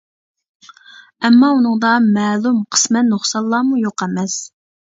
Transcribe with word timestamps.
ئەمما، 1.29 1.51
ئۇنىڭدا 1.57 1.93
مەلۇم 2.07 2.57
قىسمەن 2.77 3.15
نۇقسانلارمۇ 3.15 3.83
يوق 3.87 4.07
ئەمەس. 4.09 4.41